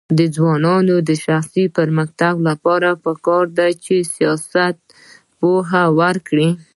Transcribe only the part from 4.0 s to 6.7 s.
سیاست پوهه ورکړي.